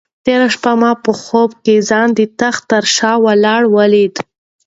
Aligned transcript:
تېره 0.25 0.47
شپه 0.55 0.71
مې 0.79 0.91
په 1.03 1.11
خوب 1.21 1.49
کې 1.63 1.75
ځان 1.89 2.07
د 2.17 2.19
تخت 2.39 2.61
تر 2.71 2.83
شا 2.95 3.11
ولاړه 3.25 3.69
ولیده. 3.75 4.21